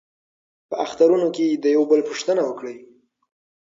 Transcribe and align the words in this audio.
په 0.69 0.75
اخترونو 0.85 1.27
کې 1.35 1.45
د 1.63 1.65
یو 1.75 1.83
بل 1.91 2.01
پوښتنه 2.09 2.41
وکړئ. 2.45 2.77